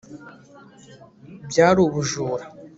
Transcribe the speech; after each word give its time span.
byari 1.49 1.79
ubujura 1.87 2.45